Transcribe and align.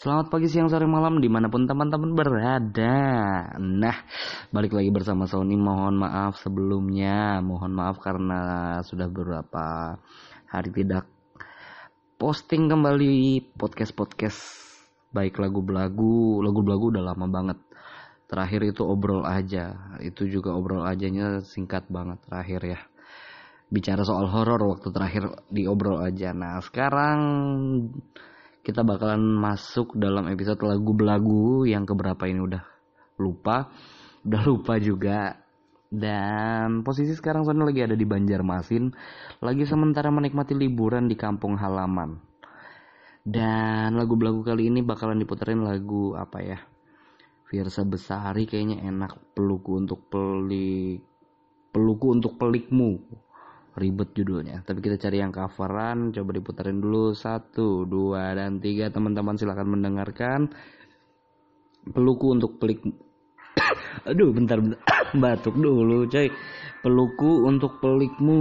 Selamat 0.00 0.32
pagi, 0.32 0.48
siang, 0.48 0.72
sore, 0.72 0.88
malam 0.88 1.20
di 1.20 1.28
mana 1.28 1.52
pun 1.52 1.68
teman-teman 1.68 2.16
berada. 2.16 2.96
Nah, 3.60 3.96
balik 4.48 4.72
lagi 4.72 4.88
bersama 4.88 5.28
Sony. 5.28 5.60
Mohon 5.60 6.00
maaf 6.00 6.40
sebelumnya. 6.40 7.44
Mohon 7.44 7.76
maaf 7.76 8.00
karena 8.00 8.40
sudah 8.80 9.12
beberapa 9.12 10.00
hari 10.48 10.72
tidak 10.72 11.04
posting 12.16 12.72
kembali 12.72 13.52
podcast-podcast 13.60 14.40
baik 15.12 15.36
lagu 15.36 15.60
belagu 15.60 16.40
lagu 16.48 16.64
belagu 16.64 16.96
udah 16.96 17.04
lama 17.04 17.28
banget. 17.28 17.60
Terakhir 18.24 18.72
itu 18.72 18.80
obrol 18.88 19.28
aja. 19.28 20.00
Itu 20.00 20.24
juga 20.32 20.56
obrol 20.56 20.80
ajanya 20.80 21.44
singkat 21.44 21.92
banget 21.92 22.24
terakhir 22.24 22.60
ya 22.64 22.80
bicara 23.68 24.00
soal 24.00 24.32
horor 24.32 24.64
waktu 24.64 24.88
terakhir 24.96 25.44
di 25.52 25.68
obrol 25.68 26.00
aja. 26.00 26.32
Nah, 26.32 26.56
sekarang 26.64 27.20
kita 28.60 28.84
bakalan 28.84 29.20
masuk 29.20 29.96
dalam 29.96 30.28
episode 30.28 30.60
lagu 30.62 30.92
belagu 30.92 31.64
yang 31.64 31.88
keberapa 31.88 32.28
ini 32.28 32.40
udah 32.44 32.62
lupa. 33.16 33.72
Udah 34.24 34.42
lupa 34.44 34.76
juga. 34.76 35.36
Dan 35.90 36.86
posisi 36.86 37.16
sekarang 37.16 37.42
Sony 37.42 37.66
lagi 37.66 37.82
ada 37.82 37.96
di 37.98 38.06
Banjarmasin. 38.06 38.94
Lagi 39.42 39.64
sementara 39.66 40.12
menikmati 40.12 40.54
liburan 40.54 41.10
di 41.10 41.16
kampung 41.18 41.58
halaman. 41.58 42.20
Dan 43.20 43.96
lagu 43.96 44.14
belagu 44.16 44.40
kali 44.46 44.70
ini 44.70 44.80
bakalan 44.80 45.18
diputerin 45.18 45.64
lagu 45.64 46.14
apa 46.14 46.38
ya? 46.40 46.58
Virsa 47.50 47.82
Besari 47.82 48.46
kayaknya 48.46 48.86
enak. 48.86 49.34
Peluku 49.34 49.80
untuk 49.80 50.06
pelik 50.06 51.10
peluku 51.70 52.06
untuk 52.10 52.34
pelikmu 52.34 52.98
ribet 53.76 54.10
judulnya. 54.16 54.62
Tapi 54.66 54.78
kita 54.82 54.96
cari 54.98 55.22
yang 55.22 55.30
coveran 55.30 56.10
coba 56.10 56.30
diputarin 56.34 56.78
dulu. 56.82 57.12
Satu 57.14 57.84
dua 57.86 58.34
dan 58.34 58.58
tiga. 58.58 58.90
Teman-teman 58.90 59.36
silahkan 59.38 59.68
mendengarkan. 59.68 60.50
Peluku 61.80 62.34
untuk 62.34 62.60
pelik 62.60 62.84
aduh 64.10 64.30
bentar, 64.32 64.60
bentar. 64.60 64.80
batuk 65.22 65.54
dulu 65.58 66.06
coy. 66.06 66.30
Peluku 66.80 67.44
untuk 67.44 67.76
pelikmu 67.82 68.40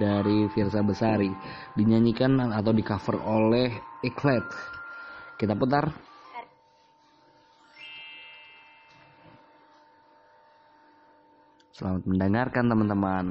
dari 0.00 0.48
Virsa 0.50 0.80
Besari. 0.80 1.28
Dinyanyikan 1.76 2.40
atau 2.54 2.72
di 2.72 2.80
cover 2.80 3.20
oleh 3.20 3.68
Iklet 4.00 4.46
kita 5.38 5.54
putar. 5.54 5.94
Selamat 11.70 12.02
mendengarkan 12.10 12.64
teman-teman. 12.66 13.26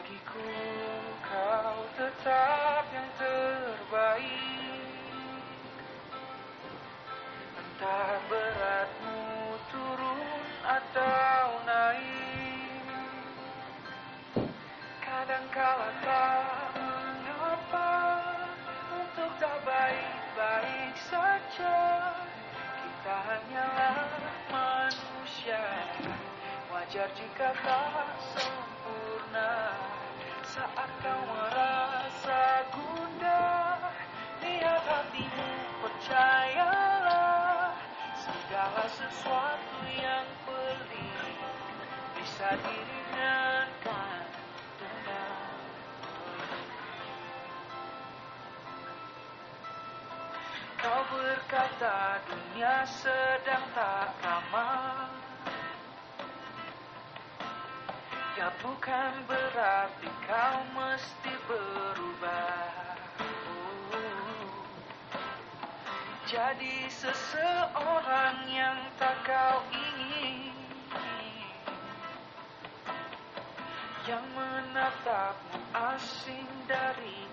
Bagiku 0.00 0.48
kau 1.28 1.84
tetap 1.92 2.88
yang 2.88 3.10
terbaik. 3.20 4.24
Entah 7.60 8.16
beratmu 8.32 9.20
turun 9.68 10.24
atau 10.64 11.48
naik. 11.68 12.88
Kadangkala 15.04 15.92
tak 16.00 16.80
mengapa 16.80 17.92
Untuk 19.04 19.36
tak 19.36 19.60
baik-baik 19.68 20.96
saja. 21.12 21.76
Kita 22.56 23.16
hanyalah 23.28 24.08
manusia. 24.48 25.60
Wajar 26.72 27.12
jika 27.12 27.52
tak 27.52 28.16
sempurna 28.32 28.69
Saat 30.50 30.90
kau 30.98 31.22
merasa 31.30 32.66
gundah 32.74 33.78
Lihat 34.42 34.82
hatimu 34.82 35.50
percayalah 35.78 37.70
Segala 38.18 38.82
sesuatu 38.90 39.78
yang 39.94 40.26
pelik 40.42 41.38
bisa 42.18 42.58
diringankan 42.66 44.26
dengan 44.74 45.38
Kau 50.82 51.02
berkata 51.14 52.26
dunia 52.26 52.82
sedang 52.90 53.70
tak 53.70 54.18
ramah 54.18 55.19
Ya 58.40 58.48
bukan 58.64 59.12
berarti 59.28 60.08
kau 60.24 60.64
mesti 60.72 61.32
berubah. 61.44 62.72
Jadi 66.24 66.88
seseorang 66.88 68.48
yang 68.48 68.80
tak 68.96 69.12
kau 69.28 69.60
ingin 69.76 70.56
Yang 74.08 74.24
menatapmu 74.32 75.60
asing 75.92 76.48
dari 76.64 77.28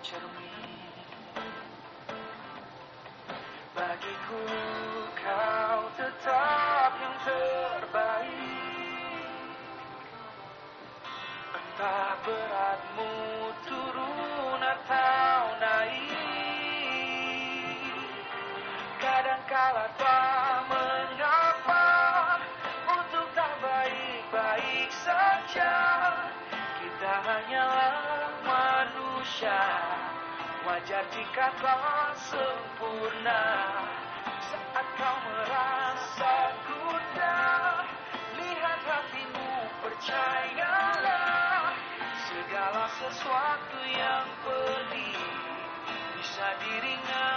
Jika 31.08 31.48
tak 31.64 32.12
sempurna 32.20 33.44
Saat 34.44 34.88
kau 35.00 35.18
merasa 35.24 36.36
gundah 36.68 37.88
Lihat 38.36 38.82
hatimu 38.84 39.52
percayalah 39.88 41.72
Segala 42.28 42.86
sesuatu 43.00 43.80
yang 43.88 44.28
pedih 44.44 45.20
Bisa 46.20 46.48
diringankan 46.60 47.37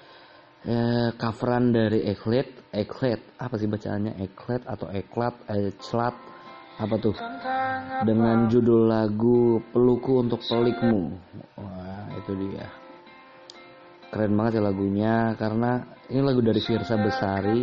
eh, 0.65 1.09
coveran 1.17 1.73
dari 1.73 2.05
Eklet, 2.05 2.73
Eklet, 2.73 3.21
apa 3.41 3.55
sih 3.57 3.65
bacaannya? 3.65 4.21
Eklet 4.21 4.63
atau 4.65 4.87
Eklat, 4.93 5.35
Eklat, 5.49 6.15
apa 6.81 6.95
tuh? 6.97 7.15
Dengan 8.01 8.49
judul 8.49 8.89
lagu 8.89 9.61
Peluku 9.69 10.25
untuk 10.25 10.41
Pelikmu. 10.41 11.13
Wah, 11.57 12.05
itu 12.17 12.33
dia. 12.37 12.65
Keren 14.11 14.35
banget 14.35 14.59
ya 14.59 14.61
lagunya 14.65 15.15
karena 15.39 15.87
ini 16.11 16.19
lagu 16.19 16.41
dari 16.43 16.59
Virsa 16.59 16.95
Besari. 16.99 17.61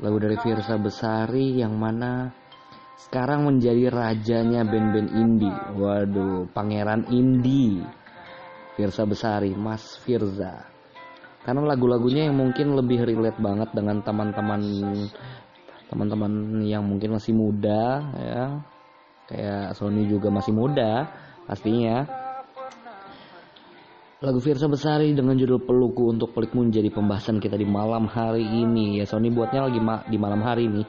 Lagu 0.00 0.16
dari 0.16 0.36
Virsa 0.40 0.74
Besari 0.80 1.60
yang 1.60 1.76
mana 1.76 2.32
sekarang 2.98 3.46
menjadi 3.46 3.86
rajanya 3.92 4.66
band-band 4.66 5.10
indie. 5.14 5.60
Waduh, 5.76 6.50
pangeran 6.50 7.06
indie. 7.12 7.99
Firza 8.80 9.04
Besari, 9.04 9.52
Mas 9.52 10.00
Firza. 10.00 10.64
Karena 11.44 11.68
lagu-lagunya 11.68 12.32
yang 12.32 12.40
mungkin 12.40 12.72
lebih 12.72 13.04
relate 13.04 13.36
banget 13.36 13.68
dengan 13.76 14.00
teman-teman 14.00 14.60
teman-teman 15.92 16.64
yang 16.64 16.80
mungkin 16.80 17.12
masih 17.20 17.36
muda 17.36 18.00
ya. 18.16 18.44
Kayak 19.28 19.76
Sony 19.76 20.08
juga 20.08 20.32
masih 20.32 20.56
muda 20.56 21.12
pastinya. 21.44 22.08
Lagu 24.24 24.40
Firza 24.40 24.64
Besari 24.64 25.12
dengan 25.12 25.36
judul 25.36 25.60
Peluku 25.60 26.16
untuk 26.16 26.32
Pelikmu 26.32 26.72
menjadi 26.72 26.88
pembahasan 26.88 27.36
kita 27.36 27.60
di 27.60 27.68
malam 27.68 28.08
hari 28.08 28.48
ini. 28.48 28.96
Ya 28.96 29.04
Sony 29.04 29.28
buatnya 29.28 29.68
lagi 29.68 29.80
ma- 29.80 30.04
di 30.08 30.16
malam 30.16 30.40
hari 30.40 30.72
ini 30.72 30.82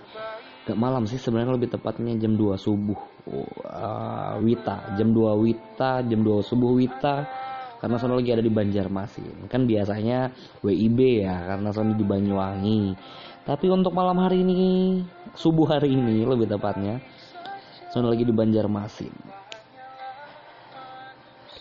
gak 0.62 0.78
malam 0.78 1.10
sih 1.10 1.18
sebenarnya 1.18 1.58
lebih 1.58 1.74
tepatnya 1.74 2.14
jam 2.22 2.38
2 2.38 2.54
subuh 2.54 3.00
Wah, 3.26 4.38
Wita 4.42 4.94
jam 4.94 5.10
2 5.10 5.42
Wita 5.42 6.06
jam 6.06 6.22
2 6.22 6.46
subuh 6.46 6.78
Wita 6.78 7.26
karena 7.82 7.98
Sony 7.98 8.14
lagi 8.14 8.30
ada 8.38 8.46
di 8.46 8.54
Banjarmasin. 8.54 9.50
Kan 9.50 9.66
biasanya 9.66 10.30
WIB 10.62 11.26
ya 11.26 11.50
karena 11.50 11.74
Sony 11.74 11.98
di 11.98 12.06
Banyuwangi. 12.06 12.94
Tapi 13.42 13.66
untuk 13.74 13.98
malam 13.98 14.22
hari 14.22 14.46
ini 14.46 15.02
subuh 15.34 15.66
hari 15.66 15.98
ini 15.98 16.22
lebih 16.22 16.46
tepatnya 16.46 17.02
Sony 17.90 18.06
lagi 18.06 18.22
di 18.22 18.30
Banjarmasin. 18.30 19.42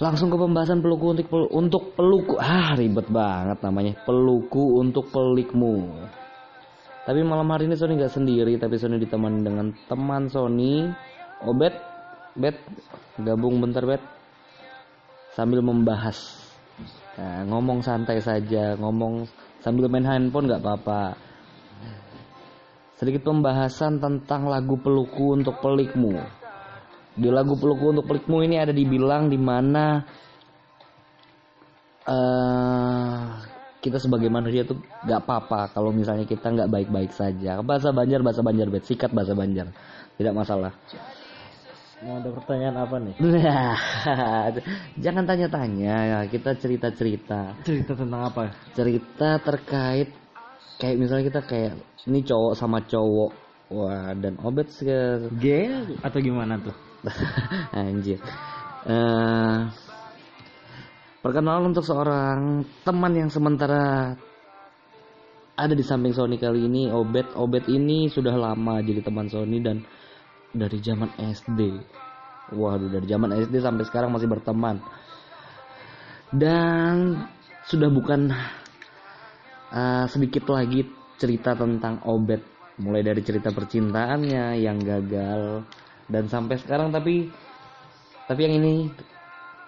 Langsung 0.00 0.28
ke 0.28 0.37
pembahasan 0.37 0.84
peluku 0.84 1.17
untuk 1.17 1.26
pel- 1.28 1.52
untuk 1.56 1.82
peluku. 1.96 2.37
Ah 2.37 2.76
ribet 2.76 3.08
banget 3.08 3.64
namanya. 3.64 3.96
Peluku 4.05 4.81
untuk 4.81 5.08
pelikmu. 5.08 6.05
Tapi 7.08 7.20
malam 7.25 7.49
hari 7.49 7.64
ini 7.64 7.81
Sony 7.81 7.96
nggak 7.96 8.12
sendiri, 8.12 8.61
tapi 8.61 8.76
Sony 8.76 9.00
ditemani 9.00 9.40
dengan 9.40 9.73
teman 9.88 10.28
Sony, 10.28 10.84
Obet, 11.49 11.73
Bet, 12.37 12.61
gabung 13.19 13.58
bentar 13.58 13.82
Bet, 13.88 14.05
sambil 15.34 15.62
membahas, 15.62 16.40
Nah, 17.20 17.44
ngomong 17.44 17.84
santai 17.84 18.22
saja, 18.24 18.80
ngomong 18.80 19.28
sambil 19.60 19.92
main 19.92 20.08
handphone 20.08 20.48
nggak 20.48 20.64
apa-apa. 20.64 21.18
Sedikit 22.96 23.28
pembahasan 23.28 24.00
tentang 24.00 24.48
lagu 24.48 24.80
peluku 24.80 25.36
untuk 25.36 25.60
pelikmu. 25.60 26.16
Di 27.12 27.28
lagu 27.28 27.60
peluku 27.60 27.92
untuk 27.92 28.08
pelikmu 28.08 28.40
ini 28.40 28.56
ada 28.56 28.72
dibilang 28.72 29.28
di 29.28 29.36
mana 29.36 30.00
eh 32.08 33.24
kita 33.80 33.96
sebagai 34.00 34.28
manusia 34.32 34.64
tuh 34.64 34.80
nggak 34.80 35.20
apa-apa 35.20 35.72
kalau 35.76 35.92
misalnya 35.92 36.24
kita 36.24 36.48
nggak 36.48 36.72
baik-baik 36.72 37.12
saja. 37.12 37.60
Bahasa 37.60 37.92
Banjar 37.92 38.24
bahasa 38.24 38.40
Banjar 38.40 38.72
bet. 38.72 38.88
Sikat 38.88 39.12
bahasa 39.12 39.36
Banjar. 39.36 39.68
Tidak 40.16 40.32
masalah 40.32 40.72
Mau 42.00 42.17
ada 42.17 42.32
pertanyaan 42.32 42.76
apa 42.81 42.97
nih? 42.97 43.14
Nah, 43.31 43.76
jangan 44.97 45.25
tanya-tanya 45.29 46.25
kita 46.32 46.56
cerita-cerita 46.56 47.61
Cerita 47.61 47.93
tentang 47.93 48.32
apa? 48.32 48.49
cerita 48.73 49.37
terkait 49.44 50.08
kayak 50.81 50.97
misalnya 50.97 51.25
kita 51.29 51.41
kayak 51.44 51.73
ini 52.08 52.25
cowok 52.25 52.56
sama 52.56 52.81
cowok 52.88 53.31
wah 53.69 54.17
dan 54.17 54.41
obet 54.41 54.73
se- 54.73 55.29
G 55.37 55.69
atau 56.00 56.19
gimana 56.25 56.56
tuh? 56.56 56.73
anjir 57.76 58.17
Eh, 58.81 59.58
perkenalan 61.20 61.69
untuk 61.69 61.85
seorang 61.85 62.64
teman 62.81 63.12
yang 63.12 63.29
sementara 63.29 64.17
ada 65.52 65.75
di 65.76 65.85
samping 65.85 66.17
Sony 66.17 66.41
kali 66.41 66.64
ini 66.64 66.88
Obet 66.88 67.29
Obet 67.37 67.69
ini 67.69 68.08
sudah 68.08 68.32
lama 68.32 68.81
jadi 68.81 69.05
teman 69.05 69.29
Sony 69.29 69.61
dan 69.61 69.85
dari 70.50 70.79
zaman 70.81 71.11
SD 71.17 71.61
waduh 72.50 72.91
dari 72.91 73.06
zaman 73.06 73.31
SD 73.32 73.62
sampai 73.62 73.85
sekarang 73.87 74.11
masih 74.11 74.26
berteman 74.26 74.82
dan 76.31 77.26
sudah 77.67 77.91
bukan 77.91 78.31
eh, 79.70 80.05
sedikit 80.06 80.50
lagi 80.50 80.87
cerita 81.19 81.55
tentang 81.55 82.00
Obet 82.06 82.43
mulai 82.81 83.05
dari 83.05 83.20
cerita 83.20 83.52
percintaannya 83.52 84.56
yang 84.56 84.81
gagal 84.81 85.62
dan 86.08 86.25
sampai 86.26 86.56
sekarang 86.56 86.91
tapi 86.91 87.29
tapi 88.26 88.41
yang 88.41 88.55
ini 88.58 88.75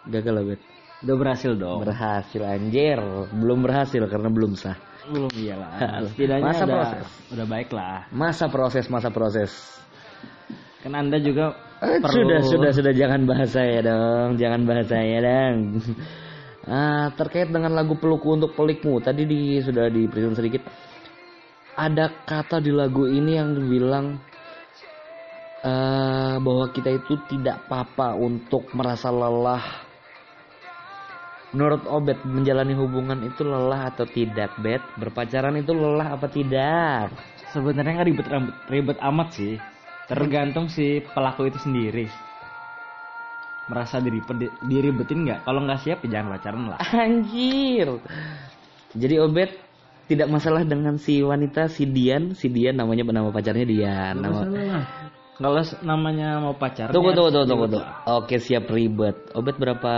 gagal 0.08 0.34
Obet 0.42 0.60
Udah 1.02 1.18
berhasil 1.18 1.58
dong. 1.58 1.82
berhasil 1.82 2.42
anjir 2.42 2.98
belum 3.34 3.66
berhasil 3.66 4.02
karena 4.06 4.30
belum 4.30 4.54
sah 4.54 4.78
Belum 5.02 5.26
iyalah. 5.34 5.82
Setidaknya 6.14 6.46
Masa 6.46 6.62
udah, 6.62 6.74
proses. 6.78 7.06
udah 7.34 7.46
baik 7.50 7.70
lah. 7.74 8.06
masa 8.14 8.46
proses 8.46 8.86
masa 8.86 9.10
proses 9.10 9.50
Kan 10.82 10.98
anda 10.98 11.22
juga 11.22 11.54
Eh, 11.82 11.98
perlu 11.98 12.30
Sudah, 12.30 12.40
sudah, 12.46 12.70
sudah 12.70 12.92
jangan 12.94 13.26
bahas 13.26 13.50
saya 13.50 13.82
dong, 13.82 14.38
jangan 14.38 14.62
bahas 14.62 14.86
saya 14.86 15.18
dong. 15.18 15.56
Ah, 16.62 17.10
terkait 17.18 17.50
dengan 17.50 17.74
lagu 17.74 17.98
peluku 17.98 18.38
untuk 18.38 18.54
pelikmu, 18.54 19.02
tadi 19.02 19.26
di 19.26 19.58
sudah 19.58 19.90
di 19.90 20.06
present 20.06 20.38
sedikit. 20.38 20.62
Ada 21.74 22.22
kata 22.22 22.62
di 22.62 22.70
lagu 22.70 23.10
ini 23.10 23.34
yang 23.34 23.50
bilang 23.66 24.22
eh, 25.66 26.38
bahwa 26.38 26.70
kita 26.70 27.02
itu 27.02 27.18
tidak 27.26 27.66
apa-apa 27.66 28.14
untuk 28.14 28.70
merasa 28.78 29.10
lelah. 29.10 29.90
Menurut 31.50 31.82
Obet, 31.90 32.22
menjalani 32.22 32.78
hubungan 32.78 33.26
itu 33.26 33.42
lelah 33.42 33.90
atau 33.90 34.06
tidak, 34.06 34.54
Bet? 34.62 34.86
Berpacaran 35.02 35.58
itu 35.58 35.74
lelah 35.74 36.14
apa 36.14 36.30
tidak? 36.30 37.10
Sebenarnya 37.50 37.98
nggak 37.98 38.06
ribet 38.06 38.26
ribet 38.70 38.98
amat 39.02 39.34
sih. 39.34 39.58
Tergantung 40.12 40.68
si 40.68 41.00
pelaku 41.00 41.48
itu 41.48 41.56
sendiri. 41.56 42.04
Merasa 43.72 43.96
diri 44.04 44.20
diribetin 44.68 45.24
nggak? 45.24 45.48
Kalau 45.48 45.64
nggak 45.64 45.80
siap 45.80 46.04
ya 46.04 46.20
jangan 46.20 46.36
pacaran 46.36 46.64
lah. 46.68 46.78
Anjir. 47.08 47.88
Jadi 48.92 49.14
Obet 49.16 49.56
tidak 50.12 50.28
masalah 50.28 50.68
dengan 50.68 51.00
si 51.00 51.24
wanita 51.24 51.72
si 51.72 51.88
Dian, 51.88 52.36
si 52.36 52.52
Dian 52.52 52.76
namanya 52.76 53.08
nama 53.08 53.32
pacarnya 53.32 53.64
Dian. 53.64 54.20
Nama... 54.20 54.40
Kalau 55.40 55.64
namanya 55.80 56.44
mau 56.44 56.52
pacaran. 56.60 56.92
Tunggu 56.92 57.16
ya 57.16 57.16
tunggu 57.16 57.30
tunggu 57.32 57.48
tunggu. 57.48 57.66
tunggu. 57.72 58.12
Oke 58.20 58.36
siap 58.36 58.68
ribet. 58.68 59.16
Obet 59.32 59.56
berapa 59.56 59.92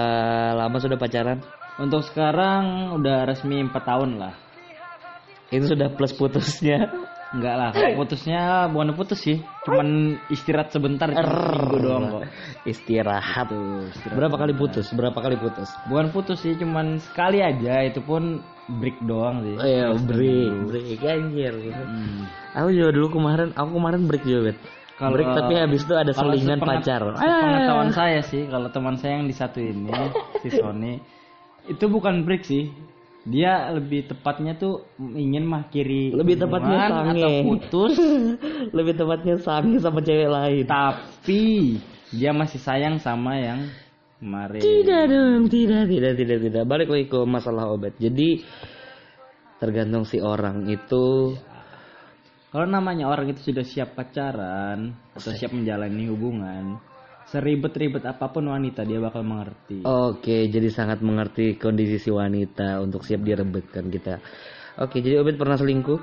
lama 0.54 0.76
sudah 0.78 0.94
pacaran? 0.94 1.42
Untuk 1.75 2.06
sekarang 2.06 2.94
udah 3.02 3.26
resmi 3.26 3.59
4 3.66 3.75
tahun 3.75 4.11
lah. 4.23 4.35
Itu 5.50 5.75
sudah 5.75 5.90
plus 5.90 6.14
putusnya. 6.14 6.87
Enggak 7.35 7.55
lah, 7.59 7.71
putusnya 7.99 8.71
bukan 8.71 8.95
putus 8.95 9.19
sih, 9.19 9.43
cuman 9.67 10.14
istirahat 10.31 10.71
sebentar 10.71 11.11
cuma 11.11 11.50
seminggu 11.50 11.76
doang 11.83 12.05
kok. 12.07 12.23
Istirahat. 12.62 13.50
Tuh, 13.50 13.91
istirahat. 13.91 14.19
Berapa 14.23 14.37
kali 14.38 14.53
putus? 14.55 14.87
Berapa 14.95 15.19
kali 15.19 15.37
putus? 15.43 15.67
Bukan 15.91 16.14
putus 16.14 16.38
sih, 16.47 16.55
cuman 16.55 17.03
sekali 17.03 17.43
aja, 17.43 17.83
itu 17.83 17.99
pun 18.07 18.38
break 18.79 19.03
doang 19.03 19.43
sih. 19.43 19.55
Oh 19.59 19.67
ya 19.67 19.87
break, 19.99 20.53
break 20.71 21.03
anjir. 21.03 21.53
Hmm. 21.75 22.23
Aku 22.55 22.71
juga 22.71 22.91
dulu 22.95 23.19
kemarin, 23.19 23.50
aku 23.50 23.71
kemarin 23.75 24.00
break 24.07 24.23
juga 24.23 24.41
bet. 24.55 24.59
Kalau- 24.95 25.19
break 25.19 25.26
tapi 25.35 25.55
habis 25.59 25.83
itu 25.83 25.95
ada 25.99 26.12
selingan 26.14 26.62
pacar. 26.62 27.03
Pengetahuan 27.19 27.91
Ah. 27.91 27.97
saya 27.99 28.21
sih, 28.23 28.47
kalau 28.47 28.71
teman 28.71 28.95
saya 28.95 29.19
yang 29.19 29.26
di 29.26 29.35
satu 29.35 29.59
ini, 29.59 29.91
si 30.38 30.55
Sony, 30.55 31.03
itu 31.67 31.85
bukan 31.91 32.23
break 32.23 32.47
sih. 32.47 32.71
Dia 33.25 33.73
lebih 33.73 34.04
tepatnya 34.04 34.52
tuh 34.52 34.85
ingin 35.00 35.49
mengakhiri 35.49 36.12
Lebih 36.12 36.45
tepatnya 36.45 36.93
sange. 36.93 37.25
atau 37.25 37.31
putus, 37.40 37.97
Lebih 38.76 38.95
tepatnya 39.00 39.37
sange 39.40 39.81
sama 39.81 40.04
cewek 40.04 40.28
lain. 40.28 40.64
tapi 40.69 41.45
dia 42.12 42.31
masih 42.31 42.61
sayang 42.61 43.00
sama 43.00 43.40
yang 43.40 43.61
kemarin. 44.21 44.61
Tidak 44.62 45.02
dong, 45.11 45.43
tidak, 45.50 45.85
tidak, 45.90 46.12
tidak, 46.14 46.38
tidak. 46.47 46.62
Balik 46.69 46.88
lagi 46.88 47.07
ke 47.11 47.21
masalah 47.26 47.64
obat. 47.75 47.97
Jadi 47.99 48.45
tergantung 49.59 50.04
si 50.07 50.21
orang 50.23 50.69
itu. 50.71 51.35
Kalau 52.54 52.71
namanya 52.71 53.11
orang 53.11 53.35
itu 53.35 53.50
sudah 53.50 53.66
siap 53.66 53.99
pacaran 53.99 54.95
atau 55.11 55.31
siap 55.35 55.50
menjalani 55.50 56.07
hubungan, 56.07 56.78
seribet-ribet 57.25 58.04
apa 58.04 58.28
pun 58.28 58.47
wanita 58.47 58.85
dia 58.85 59.00
bakal 59.00 59.25
mengerti. 59.25 59.83
Oke, 59.83 60.47
jadi 60.49 60.69
sangat 60.69 61.00
mengerti 61.00 61.57
kondisi 61.57 61.97
si 61.97 62.11
wanita 62.12 62.78
untuk 62.81 63.02
siap 63.02 63.25
direbetkan 63.25 63.88
kita. 63.88 64.21
Oke, 64.78 65.00
jadi 65.00 65.23
Obet 65.23 65.38
pernah 65.38 65.54
selingkuh? 65.54 66.00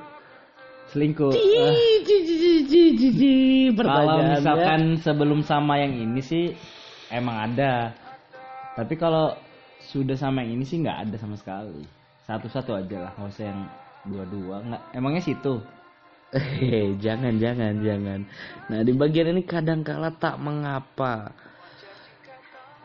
Selingkuh. 0.92 1.32
Ih, 1.32 2.04
ji, 2.04 2.18
ji, 2.28 2.36
ji, 2.36 2.54
ji, 2.68 2.84
ji, 2.98 3.10
ji. 3.16 3.36
kalau 3.76 3.78
Pertanyaannya- 3.80 4.32
misalkan 4.40 4.82
sebelum 5.00 5.40
sama 5.44 5.80
yang 5.80 5.96
ini 5.96 6.20
sih 6.20 6.52
emang 7.08 7.52
ada. 7.52 7.96
Tapi 8.76 8.96
kalau 8.96 9.36
sudah 9.82 10.16
sama 10.16 10.44
yang 10.44 10.60
ini 10.60 10.66
sih 10.68 10.80
nggak 10.80 11.08
ada 11.08 11.16
sama 11.16 11.36
sekali. 11.36 11.84
Satu-satu 12.28 12.76
aja 12.76 12.98
lah, 13.08 13.12
nggak 13.16 13.32
usah 13.32 13.46
yang 13.52 13.60
dua-dua. 14.08 14.56
Nggak, 14.64 14.82
emangnya 14.96 15.24
situ. 15.24 15.54
Jangan, 17.04 17.34
jangan, 17.44 17.84
jangan. 17.84 18.20
Nah, 18.72 18.80
di 18.88 18.96
bagian 18.96 19.36
ini 19.36 19.44
kadang 19.44 19.84
kala 19.84 20.16
tak 20.16 20.40
mengapa. 20.40 21.36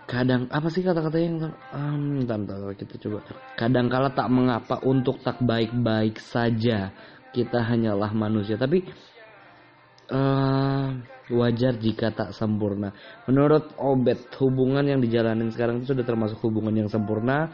Kadang 0.07 0.47
apa 0.51 0.67
sih 0.71 0.83
kata-kata 0.87 1.19
yang 1.19 1.51
um, 1.75 2.23
bentar, 2.23 2.39
bentar, 2.39 2.75
kita 2.75 2.95
coba. 3.07 3.23
Kadang 3.59 3.87
kala 3.87 4.11
tak 4.15 4.31
mengapa 4.31 4.83
untuk 4.83 5.23
tak 5.23 5.39
baik-baik 5.43 6.19
saja. 6.19 6.91
Kita 7.31 7.63
hanyalah 7.63 8.11
manusia, 8.15 8.59
tapi 8.59 8.83
eh 10.07 10.87
wajar 11.31 11.75
jika 11.79 12.15
tak 12.15 12.31
sempurna. 12.35 12.95
Menurut 13.27 13.75
Obet, 13.79 14.31
hubungan 14.39 14.87
yang 14.87 15.03
dijalanin 15.03 15.51
sekarang 15.51 15.83
itu 15.83 15.95
sudah 15.95 16.07
termasuk 16.07 16.39
hubungan 16.47 16.87
yang 16.87 16.91
sempurna 16.91 17.51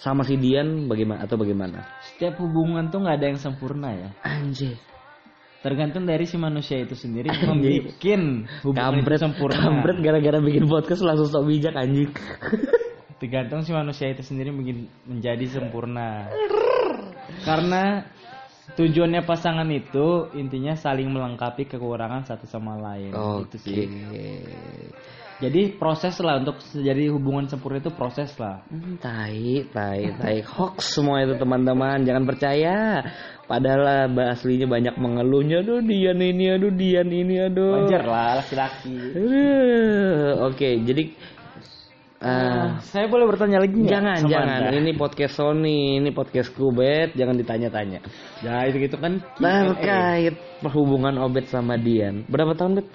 sama 0.00 0.24
si 0.24 0.40
Dian 0.40 0.88
bagaimana 0.88 1.28
atau 1.28 1.36
bagaimana? 1.36 1.84
Setiap 2.00 2.40
hubungan 2.40 2.88
tuh 2.88 3.04
nggak 3.04 3.16
ada 3.20 3.26
yang 3.28 3.40
sempurna 3.40 3.88
ya. 3.92 4.08
Anjir. 4.24 4.80
Tergantung 5.60 6.08
dari 6.08 6.24
si 6.24 6.40
manusia 6.40 6.80
itu 6.80 6.96
sendiri 6.96 7.28
membuat 7.44 7.92
hubungan 8.00 8.48
itu 8.64 8.72
Kampret, 8.72 9.20
sempurna. 9.20 9.60
kampret 9.60 9.96
gara-gara 10.00 10.38
bikin 10.40 10.64
podcast 10.64 11.04
langsung 11.04 11.28
sok 11.28 11.44
bijak 11.52 11.76
anjing. 11.76 12.08
Tergantung 13.20 13.60
si 13.60 13.76
manusia 13.76 14.08
itu 14.08 14.24
sendiri 14.24 14.48
bikin 14.56 14.88
menjadi 15.04 15.60
sempurna. 15.60 16.32
Karena 17.44 18.08
tujuannya 18.80 19.28
pasangan 19.28 19.68
itu 19.68 20.32
intinya 20.32 20.72
saling 20.72 21.12
melengkapi 21.12 21.68
kekurangan 21.68 22.24
satu 22.24 22.48
sama 22.48 22.80
lain. 22.80 23.12
Gitu 23.12 23.56
Oke. 23.56 23.58
sih. 23.60 23.84
Jadi 25.40 25.72
proses 25.72 26.20
lah 26.20 26.36
untuk 26.44 26.60
jadi 26.76 27.08
hubungan 27.08 27.48
sempurna 27.48 27.80
itu 27.80 27.88
proses 27.96 28.28
lah. 28.36 28.60
Hmm, 28.68 29.00
tai, 29.00 29.64
tai, 29.72 30.12
tai. 30.20 30.38
Hoax 30.44 31.00
semua 31.00 31.24
itu 31.24 31.32
teman-teman, 31.40 32.04
jangan 32.04 32.28
percaya. 32.28 33.00
Padahal 33.48 34.12
aslinya 34.36 34.68
banyak 34.68 35.00
mengeluhnya, 35.00 35.64
aduh 35.64 35.80
Dian 35.80 36.20
ini, 36.20 36.52
aduh 36.52 36.70
Dian 36.70 37.08
ini, 37.08 37.40
aduh. 37.40 37.88
Wajar 37.88 38.04
lah 38.04 38.44
laki-laki. 38.44 38.94
Oke, 40.44 40.84
jadi 40.84 41.02
eh, 42.20 42.64
saya 42.84 43.08
boleh 43.08 43.24
bertanya 43.24 43.64
lagi 43.64 43.74
nggak 43.80 43.90
jangan, 43.90 44.18
jangan. 44.28 44.60
Anda? 44.68 44.76
Ini 44.76 44.92
podcast 44.94 45.34
Sony, 45.40 46.04
ini 46.04 46.12
podcast 46.12 46.52
Kubet, 46.52 47.16
jangan 47.16 47.40
ditanya-tanya. 47.40 48.04
Ya 48.44 48.68
itu 48.68 48.76
gitu 48.86 49.00
kan. 49.00 49.24
Terkait 49.40 50.36
hubungan 50.68 51.16
Obet 51.16 51.48
sama 51.48 51.80
Dian. 51.80 52.28
Berapa 52.28 52.52
tahun, 52.52 52.84
Bet? 52.84 52.88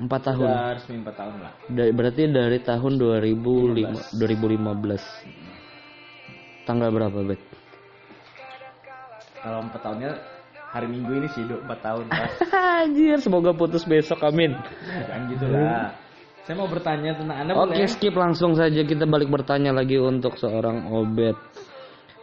Empat 0.00 0.20
tahun. 0.32 0.48
Udah 0.48 0.72
resmi 0.76 0.96
4 1.02 1.12
tahun 1.12 1.34
lah. 1.40 1.52
Dari, 1.68 1.92
berarti 1.92 2.22
dari 2.28 2.58
tahun 2.64 2.92
2005, 2.96 4.16
2015. 4.16 6.66
Tanggal 6.68 6.88
berapa, 6.92 7.18
Bet? 7.24 7.40
Kalau 9.40 9.64
4 9.68 9.80
tahunnya 9.80 10.10
hari 10.70 10.86
Minggu 10.86 11.12
ini 11.20 11.28
sih 11.32 11.42
4 11.44 11.64
tahun. 11.80 12.08
Pas. 12.08 12.32
Anjir, 12.84 13.18
semoga 13.20 13.52
putus 13.56 13.84
besok, 13.84 14.22
amin. 14.24 14.56
Jangan 15.08 15.22
gitu 15.32 15.46
lah. 15.48 15.92
Saya 16.44 16.56
mau 16.56 16.68
bertanya 16.72 17.12
tentang 17.14 17.36
Anda 17.36 17.52
Oke, 17.52 17.76
boleh? 17.76 17.86
skip 17.86 18.16
langsung 18.16 18.56
saja 18.56 18.80
kita 18.82 19.04
balik 19.04 19.28
bertanya 19.28 19.76
lagi 19.76 20.00
untuk 20.00 20.40
seorang 20.40 20.88
Obet. 20.88 21.36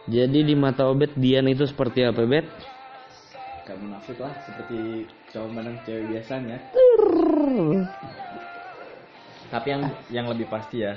Jadi 0.08 0.42
di 0.42 0.56
mata 0.58 0.90
Obet 0.90 1.14
Dian 1.14 1.46
itu 1.46 1.62
seperti 1.68 2.02
apa, 2.02 2.26
Bet? 2.26 2.48
Gak 3.68 3.76
munafik 3.84 4.16
lah 4.16 4.32
seperti 4.48 5.04
cowok 5.28 5.50
mandang 5.52 5.76
cewek 5.84 6.08
biasanya. 6.08 6.56
Tapi 9.52 9.66
yang 9.68 9.82
yang 10.08 10.26
lebih 10.32 10.48
pasti 10.48 10.88
ya, 10.88 10.96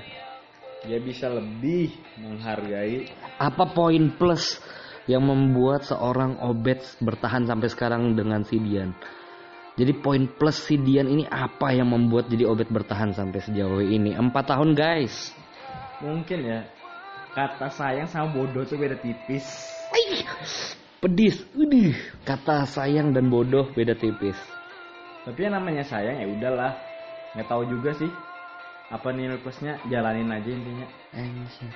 dia 0.88 1.04
bisa 1.04 1.28
lebih 1.28 1.92
menghargai 2.24 3.12
Apa 3.44 3.68
poin 3.76 4.16
plus 4.16 4.64
yang 5.04 5.28
membuat 5.28 5.84
seorang 5.84 6.40
Obet 6.40 6.80
bertahan 7.04 7.44
sampai 7.44 7.68
sekarang 7.68 8.16
dengan 8.16 8.48
si 8.48 8.56
Dian? 8.56 8.96
Jadi 9.76 9.92
poin 10.00 10.32
plus 10.32 10.64
si 10.64 10.80
Dian 10.80 11.12
ini 11.12 11.28
apa 11.28 11.76
yang 11.76 11.92
membuat 11.92 12.32
jadi 12.32 12.48
Obet 12.48 12.72
bertahan 12.72 13.12
sampai 13.12 13.44
sejauh 13.44 13.84
ini? 13.84 14.16
Empat 14.16 14.48
tahun 14.56 14.80
guys. 14.80 15.36
mungkin 16.00 16.40
ya 16.42 16.66
kata 17.36 17.68
sayang 17.68 18.08
sama 18.08 18.32
bodoh 18.32 18.64
tuh 18.64 18.80
beda 18.80 18.96
tipis. 18.96 19.68
Pedis, 21.02 21.42
udih. 21.58 21.98
Kata 22.22 22.62
sayang 22.70 23.10
dan 23.10 23.34
bodoh 23.34 23.66
beda 23.74 23.98
tipis. 23.98 24.38
Tapi 25.26 25.50
yang 25.50 25.58
namanya 25.58 25.82
sayang 25.82 26.22
ya 26.22 26.28
udahlah, 26.30 26.78
nggak 27.34 27.48
tahu 27.50 27.66
juga 27.66 27.94
sih 27.98 28.10
apa 28.92 29.10
nilai 29.10 29.40
plusnya 29.42 29.82
jalanin 29.90 30.30
aja 30.30 30.50
intinya. 30.50 30.88
Anjir. 31.18 31.72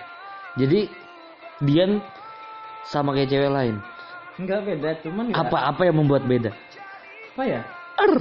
Jadi 0.62 0.80
Dian 1.64 1.98
sama 2.86 3.18
kayak 3.18 3.34
cewek 3.34 3.50
lain. 3.50 3.76
Enggak 4.38 4.62
beda, 4.62 4.90
cuman 5.02 5.32
ya- 5.32 5.42
Apa-apa 5.42 5.82
yang 5.88 5.98
membuat 5.98 6.28
beda? 6.28 6.52
apa 7.36 7.44
ya? 7.44 7.62
Ar. 7.96 8.14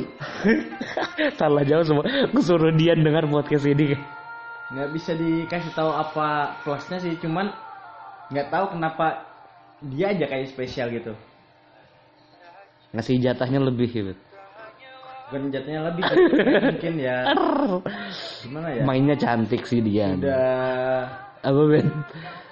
Salah 1.40 1.62
jauh 1.66 1.84
semua. 1.84 2.04
Kesuruh 2.32 2.72
Dian 2.74 3.04
dengar 3.04 3.28
podcast 3.28 3.68
ini. 3.68 3.92
nggak 4.72 4.90
bisa 4.96 5.12
dikasih 5.12 5.70
tahu 5.76 5.92
apa 5.92 6.56
plusnya 6.64 6.96
sih 6.96 7.14
cuman 7.20 7.52
nggak 8.32 8.48
tahu 8.48 8.72
kenapa 8.74 9.33
dia 9.82 10.06
aja 10.10 10.24
kayak 10.26 10.48
spesial 10.48 10.88
gitu 10.90 11.12
Ngasih 12.94 13.18
jatahnya 13.18 13.58
lebih 13.58 13.90
gitu. 13.90 14.14
bukan 15.24 15.50
jatuhnya 15.50 15.80
lebih 15.90 16.02
tapi 16.04 16.20
mungkin 16.70 16.94
ya 17.00 17.16
gimana 18.44 18.68
ya 18.70 18.82
Mainnya 18.84 19.16
cantik 19.16 19.64
sih 19.64 19.80
Dian. 19.80 20.20
udah 20.20 21.10
Apa 21.42 21.60
Ben? 21.66 21.88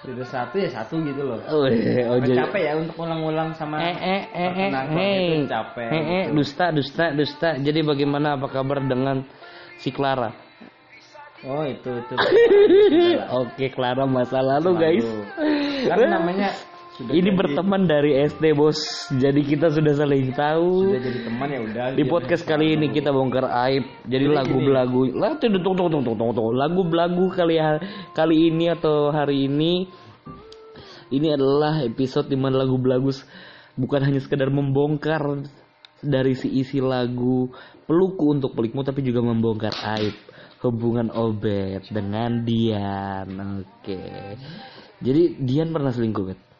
udah 0.03 0.27
satu 0.27 0.55
ya 0.57 0.67
satu 0.67 0.99
gitu 0.99 1.21
loh 1.23 1.39
Oh, 1.47 1.63
eh, 1.63 2.03
oh, 2.03 2.19
jadi- 2.19 2.43
capek 2.43 2.61
ya 2.61 2.73
untuk 2.75 2.97
ulang-ulang 2.99 3.55
sama 3.55 3.79
Eh 3.79 3.95
eh 3.95 4.21
eh 4.35 4.51
eh 4.51 4.71
eh 4.83 5.13
itu 5.31 5.47
capek 5.47 5.87
eh 5.87 5.95
eh 5.95 6.23
gitu. 6.27 6.35
dusta 6.35 6.65
dusta 6.69 7.05
dusta. 7.09 7.49
Jadi 7.55 7.79
bagaimana 7.81 8.35
apa 8.35 8.51
kabar 8.51 8.83
dengan 8.83 9.23
si 9.77 9.89
Clara? 9.89 10.33
oh 11.45 11.63
itu 11.63 11.87
itu 11.89 12.13
Oke 13.39 13.69
Clara 13.69 14.03
masa 14.03 14.39
lalu 14.39 14.69
guys. 14.75 15.07
karena 15.85 16.19
namanya 16.19 16.49
sudah 16.93 17.09
Ini 17.09 17.25
jadi- 17.25 17.37
berteman 17.37 17.81
dari 17.89 18.11
SD 18.21 18.53
bos. 18.53 19.09
Jadi 19.09 19.41
kita 19.41 19.73
sudah 19.73 19.93
saling 19.97 20.29
tahu. 20.37 20.93
sudah 20.93 21.01
jadi 21.01 21.19
teman 21.25 21.47
ya 21.49 21.59
udah 21.65 21.83
Di 21.97 22.03
podcast 22.05 22.45
kali 22.45 22.77
ini 22.77 22.93
kita 22.93 23.09
bongkar 23.09 23.49
aib. 23.69 23.85
Jadi 24.05 24.25
lagu 24.29 24.57
belagu, 24.61 25.09
lah 25.17 25.41
tuh 25.41 25.49
tunggu 25.49 25.73
tunggu 25.73 25.89
tunggu 25.89 26.13
tunggu 26.13 26.33
tunggu. 26.37 26.51
Lagu 26.53 26.81
belagu 26.85 27.25
kali 27.33 27.57
kali 28.13 28.35
ini 28.53 28.69
atau 28.69 29.09
hari 29.09 29.49
ini 29.49 29.89
ini 31.09 31.27
adalah 31.33 31.81
episode 31.81 32.29
di 32.29 32.37
mana 32.37 32.61
lagu 32.61 32.77
belagu 32.77 33.09
bukan 33.73 34.01
hanya 34.05 34.21
sekedar 34.21 34.53
membongkar 34.53 35.21
dari 36.03 36.37
si 36.37 36.49
isi 36.61 36.77
lagu 36.77 37.49
peluku 37.89 38.37
untuk 38.37 38.53
pelikmu 38.53 38.85
tapi 38.85 39.01
juga 39.01 39.25
membongkar 39.25 39.73
aib 39.97 40.13
hubungan 40.61 41.09
Obet 41.09 41.89
dengan 41.91 42.45
Dian. 42.45 43.29
Oke. 43.65 44.37
Jadi 45.03 45.35
Dian 45.43 45.75
pernah 45.75 45.91
selingkuh, 45.91 46.23
Bet? 46.31 46.52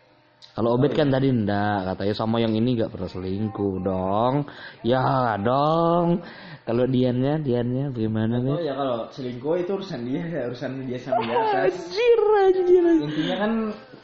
Kalau 0.54 0.78
Obet 0.78 0.94
kan 0.94 1.10
tadi 1.10 1.34
ndak, 1.34 1.96
katanya 1.96 2.14
sama 2.14 2.38
yang 2.38 2.54
ini 2.54 2.78
nggak 2.78 2.94
pernah 2.94 3.10
selingkuh 3.10 3.82
dong. 3.82 4.46
Ya 4.86 5.34
dong. 5.42 6.22
Kalau 6.64 6.86
Diannya, 6.86 7.42
Diannya 7.42 7.90
bagaimana, 7.90 8.38
Oh 8.38 8.62
Bet? 8.62 8.70
ya 8.70 8.74
kalau 8.78 9.10
selingkuh 9.10 9.66
itu 9.66 9.72
urusan 9.74 10.02
dia 10.06 10.22
ya 10.24 10.42
urusan 10.48 10.72
dia 10.86 11.00
sama 11.02 11.26
dia 11.26 11.68
Anjir, 11.68 12.20
anjir. 12.40 12.84
intinya 13.02 13.36
kan 13.42 13.52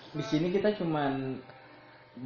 di 0.10 0.24
sini 0.26 0.48
kita 0.52 0.74
cuman 0.76 1.38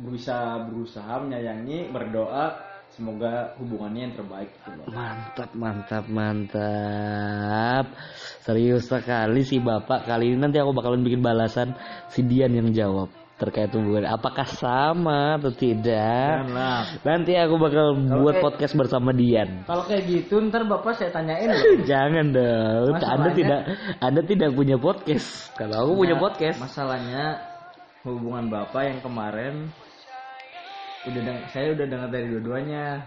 bisa 0.09 0.65
berusaha 0.65 1.21
menyayangi 1.21 1.93
berdoa 1.93 2.57
semoga 2.89 3.53
hubungannya 3.61 4.09
yang 4.09 4.15
terbaik 4.17 4.49
gitu 4.57 4.69
loh 4.73 4.85
Mantap, 4.89 5.49
mantap, 5.53 6.05
mantap. 6.09 7.85
Serius 8.41 8.89
sekali 8.89 9.41
si 9.45 9.61
Bapak 9.61 10.05
kali 10.09 10.33
ini 10.33 10.37
nanti 10.41 10.57
aku 10.57 10.73
bakalan 10.73 11.05
bikin 11.05 11.21
balasan 11.21 11.77
si 12.09 12.25
Dian 12.25 12.53
yang 12.57 12.73
jawab. 12.73 13.22
Terkait 13.33 13.73
hubungan 13.73 14.05
apakah 14.05 14.45
sama 14.45 15.35
atau 15.35 15.49
tidak 15.51 16.45
Janganlah. 16.45 16.85
nanti 17.01 17.33
aku 17.33 17.55
bakal 17.57 17.97
buat 17.97 18.37
kayak- 18.37 18.45
podcast 18.45 18.73
bersama 18.77 19.09
Dian 19.11 19.65
Kalau 19.65 19.83
kayak 19.83 20.03
gitu 20.05 20.37
ntar 20.47 20.63
bapak 20.63 20.93
saya 20.95 21.09
tanyain 21.09 21.49
loh. 21.49 21.59
jangan 21.89 22.29
dong 22.29 22.93
anda 22.93 23.01
Masalahnya- 23.01 23.33
tidak 23.35 23.61
anda 23.99 24.21
tidak 24.21 24.49
punya 24.53 24.77
podcast 24.77 25.49
kalau 25.57 25.75
aku 25.81 25.93
punya 25.97 26.15
podcast 26.15 26.57
Masalahnya 26.61 27.23
hubungan 28.05 28.47
bapak 28.47 28.81
yang 28.85 28.99
kemarin 29.01 29.73
udah 31.03 31.21
saya 31.51 31.75
udah 31.75 31.83
dengar 31.83 32.09
dari 32.09 32.31
dua-duanya 32.31 33.03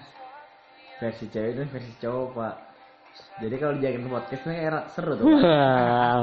versi 0.96 1.28
cewek 1.28 1.56
dan 1.56 1.66
versi 1.68 1.92
cowok 1.96 2.28
pak. 2.32 2.54
Jadi 3.36 3.54
kalau 3.60 3.76
dijadiin 3.76 4.08
podcastnya 4.08 4.54
era 4.56 4.80
seru 4.96 5.12
tuh. 5.20 5.28
Wow. 5.28 6.22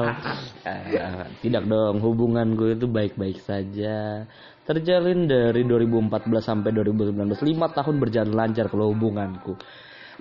Ah, 0.66 1.30
tidak 1.46 1.70
dong, 1.70 2.02
hubunganku 2.02 2.74
itu 2.74 2.90
baik-baik 2.90 3.38
saja. 3.38 4.26
Terjalin 4.66 5.30
dari 5.30 5.62
2014 5.62 6.42
sampai 6.42 6.74
2019, 6.74 7.38
lima 7.46 7.70
tahun 7.70 8.02
berjalan 8.02 8.34
lancar 8.34 8.66
kalau 8.66 8.90
hubunganku. 8.98 9.54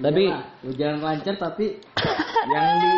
Tapi 0.00 0.24
jangan 0.72 0.98
lancar 1.04 1.36
tapi 1.36 1.76
yang 2.52 2.66
di 2.80 2.94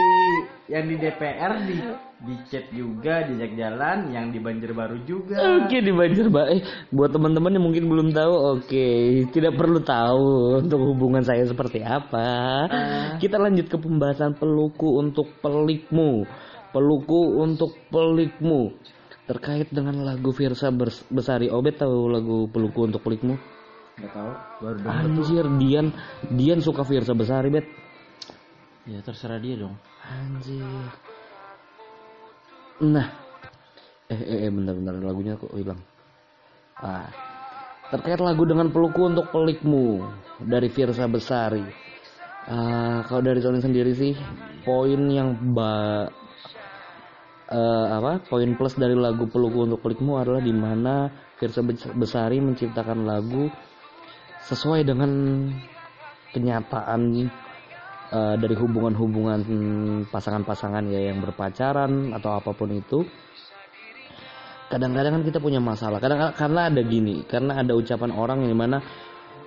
yang 0.64 0.84
di 0.88 0.96
DPR 0.96 1.52
di 1.66 1.76
di 2.24 2.34
chat 2.48 2.72
juga 2.72 3.28
diajak 3.28 3.52
jalan, 3.52 4.08
yang 4.08 4.32
di 4.32 4.40
Banjarbaru 4.40 5.04
juga. 5.04 5.36
Oke 5.60 5.84
di 5.84 5.92
Banjarbaru. 5.92 6.48
Eh, 6.56 6.62
buat 6.88 7.12
teman-teman 7.12 7.52
yang 7.52 7.64
mungkin 7.68 7.84
belum 7.84 8.08
tahu, 8.16 8.34
oke, 8.58 8.88
tidak 9.36 9.52
perlu 9.60 9.84
tahu 9.84 10.60
untuk 10.64 10.80
hubungan 10.80 11.20
saya 11.20 11.44
seperti 11.44 11.84
apa. 11.84 12.64
Kita 13.20 13.36
lanjut 13.36 13.68
ke 13.68 13.76
pembahasan 13.76 14.40
peluku 14.40 15.04
untuk 15.04 15.36
pelikmu. 15.44 16.24
Peluku 16.72 17.44
untuk 17.44 17.76
pelikmu. 17.92 18.72
Terkait 19.28 19.68
dengan 19.68 20.00
lagu 20.04 20.32
Virsa 20.32 20.72
Besari. 21.12 21.52
Obet 21.52 21.76
tahu 21.76 22.08
lagu 22.08 22.48
peluku 22.48 22.88
untuk 22.88 23.04
pelikmu? 23.04 23.36
Gak 23.94 24.10
tahu, 24.10 24.32
baru. 24.58 24.76
Anjir, 24.90 25.46
Dian, 25.62 25.86
Dian 26.34 26.58
suka 26.58 26.82
Virsa 26.82 27.14
Besari, 27.14 27.48
bet. 27.54 27.66
Ya 28.84 28.98
terserah 29.00 29.38
dia 29.38 29.54
dong. 29.54 29.78
Anjir. 30.02 30.90
Nah, 32.82 33.06
eh, 34.10 34.18
eh, 34.18 34.38
eh 34.44 34.50
bentar-bentar 34.50 34.98
lagunya 34.98 35.38
kok 35.38 35.54
hilang. 35.54 35.78
Ah, 36.82 37.06
terkait 37.94 38.18
lagu 38.18 38.42
dengan 38.42 38.68
peluku 38.74 39.14
untuk 39.14 39.30
pelikmu 39.30 40.02
dari 40.42 40.66
Virsa 40.68 41.06
Besari. 41.06 41.62
Ah, 42.50 43.06
kalau 43.06 43.22
dari 43.22 43.38
Sony 43.40 43.62
sendiri 43.62 43.94
sih, 43.94 44.12
poin 44.66 45.00
yang 45.06 45.54
ba 45.54 46.04
eh, 47.46 47.86
apa? 47.94 48.26
Poin 48.26 48.50
plus 48.58 48.74
dari 48.74 48.98
lagu 48.98 49.30
peluku 49.30 49.70
untuk 49.70 49.80
pelikmu 49.86 50.18
adalah 50.18 50.42
di 50.42 50.52
mana 50.52 51.08
Virsa 51.38 51.62
Bes- 51.62 51.94
Besari 51.94 52.42
menciptakan 52.42 53.06
lagu 53.06 53.48
sesuai 54.44 54.84
dengan 54.84 55.10
kenyataan 56.36 57.00
eh, 58.12 58.34
dari 58.36 58.54
hubungan-hubungan 58.58 59.40
pasangan-pasangan 60.08 60.84
ya 60.92 61.12
yang 61.12 61.24
berpacaran 61.24 62.12
atau 62.12 62.36
apa 62.36 62.50
pun 62.52 62.70
itu 62.74 63.06
kadang-kadang 64.68 65.20
kan 65.20 65.24
kita 65.24 65.38
punya 65.38 65.62
masalah. 65.62 66.02
Kadang 66.02 66.34
karena 66.34 66.60
ada 66.68 66.80
gini 66.82 67.22
karena 67.24 67.62
ada 67.62 67.72
ucapan 67.78 68.10
orang 68.12 68.44
yang 68.44 68.50
di 68.52 68.58
mana 68.58 68.78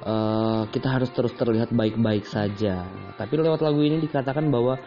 eh, 0.02 0.62
kita 0.72 0.88
harus 0.90 1.10
terus 1.14 1.34
terlihat 1.38 1.70
baik-baik 1.76 2.26
saja. 2.26 2.88
Tapi 3.18 3.34
lewat 3.38 3.62
lagu 3.62 3.82
ini 3.84 4.02
dikatakan 4.02 4.50
bahwa 4.50 4.80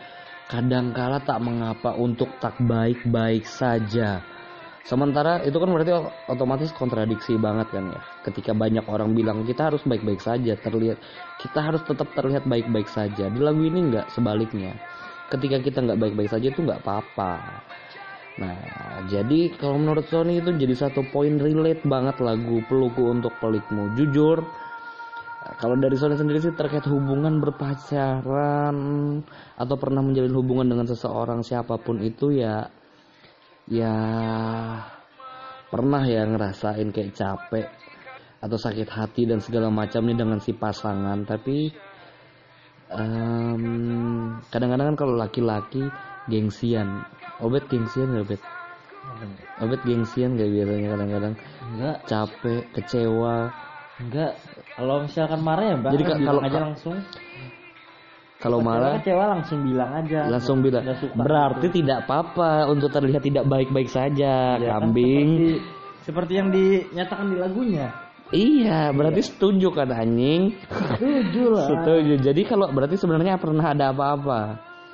kadangkala 0.50 1.22
tak 1.22 1.38
mengapa 1.38 1.94
untuk 1.94 2.26
tak 2.42 2.58
baik-baik 2.58 3.46
saja 3.46 4.39
Sementara 4.80 5.44
itu 5.44 5.54
kan 5.60 5.68
berarti 5.68 5.92
otomatis 6.26 6.72
kontradiksi 6.72 7.36
banget 7.36 7.68
kan 7.68 7.92
ya. 7.92 8.00
Ketika 8.24 8.56
banyak 8.56 8.84
orang 8.88 9.12
bilang 9.12 9.44
kita 9.44 9.68
harus 9.68 9.84
baik-baik 9.84 10.24
saja, 10.24 10.56
terlihat 10.56 10.98
kita 11.36 11.60
harus 11.60 11.84
tetap 11.84 12.08
terlihat 12.16 12.48
baik-baik 12.48 12.88
saja. 12.88 13.28
Di 13.28 13.40
lagu 13.40 13.60
ini 13.60 13.92
nggak 13.92 14.08
sebaliknya. 14.08 14.72
Ketika 15.28 15.60
kita 15.60 15.84
nggak 15.84 16.00
baik-baik 16.00 16.30
saja 16.32 16.48
itu 16.48 16.64
nggak 16.64 16.80
apa-apa. 16.80 17.32
Nah, 18.40 18.56
jadi 19.04 19.52
kalau 19.60 19.76
menurut 19.76 20.08
Sony 20.08 20.40
itu 20.40 20.48
jadi 20.56 20.72
satu 20.72 21.04
poin 21.12 21.36
relate 21.36 21.84
banget 21.84 22.16
lagu 22.24 22.64
peluku 22.64 23.12
untuk 23.12 23.36
pelikmu. 23.36 23.92
Jujur, 24.00 24.40
kalau 25.60 25.76
dari 25.76 25.92
Sony 26.00 26.16
sendiri 26.16 26.40
sih 26.40 26.56
terkait 26.56 26.88
hubungan 26.88 27.36
berpacaran 27.36 28.76
atau 29.60 29.76
pernah 29.76 30.00
menjalin 30.00 30.32
hubungan 30.36 30.72
dengan 30.72 30.88
seseorang 30.88 31.44
siapa 31.44 31.76
pun 31.76 32.00
itu 32.00 32.32
ya 32.32 32.64
ya 33.70 33.94
pernah 35.70 36.02
ya 36.02 36.26
ngerasain 36.26 36.90
kayak 36.90 37.14
capek 37.14 37.66
atau 38.42 38.58
sakit 38.58 38.88
hati 38.90 39.30
dan 39.30 39.38
segala 39.38 39.70
macamnya 39.70 40.26
dengan 40.26 40.42
si 40.42 40.50
pasangan. 40.50 41.22
Tapi 41.22 41.70
em, 42.90 43.62
kadang-kadang 44.50 44.92
kan 44.92 44.96
kalau 44.98 45.14
laki-laki 45.14 45.94
gengsian. 46.26 47.06
Obet 47.40 47.70
gengsian 47.70 48.12
gak 48.12 48.26
obet 48.26 48.42
obet 49.56 49.80
gengsian 49.84 50.36
gak 50.36 50.50
biasanya 50.50 50.88
kadang-kadang? 50.92 51.34
Enggak, 51.70 51.96
capek 52.04 52.62
kecewa. 52.74 53.48
Enggak. 54.00 54.32
Kalau 54.74 55.04
misalkan 55.04 55.40
marah 55.40 55.66
ya 55.72 55.76
bang, 55.76 55.92
Jadi 55.94 56.04
ka- 56.04 56.16
bilang 56.18 56.26
kalau- 56.26 56.44
aja 56.44 56.58
langsung. 56.60 56.96
Kalau 58.40 58.58
marah 58.58 58.96
kecewa 58.96 59.24
langsung 59.30 59.60
bilang 59.62 59.90
aja. 59.94 60.20
langsung 60.26 60.58
bilang 60.58 60.82
berarti 61.12 61.68
tidak 61.70 62.02
apa-apa 62.02 62.66
untuk 62.66 62.88
terlihat 62.88 63.20
tidak 63.20 63.44
baik-baik 63.44 63.86
saja 63.86 64.56
Ya 64.56 64.68
kan, 64.72 64.88
kambing 64.88 65.28
seperti, 65.30 65.52
seperti 66.02 66.32
yang 66.34 66.48
dinyatakan 66.48 67.26
di 67.26 67.36
lagunya. 67.36 67.86
iya 68.30 68.90
berarti 68.90 69.20
setuju 69.22 69.68
kan 69.70 69.90
anjing 69.90 70.56
Setuju 70.66 71.42
lah. 71.52 71.66
setuju 71.66 72.14
jadi 72.22 72.42
kalau 72.44 72.66
berarti 72.68 72.96
sebenarnya 72.96 73.36
pernah 73.36 73.66
ada 73.68 73.90
apa-apa 73.90 74.40